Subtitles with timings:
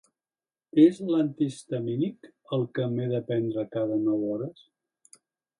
[0.83, 4.69] És l'antihistamínic el què m'he de prendre cada nou hores?